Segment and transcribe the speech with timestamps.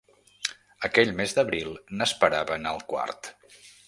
[0.87, 3.31] Aquell mes d'abril n'esperaven el quart.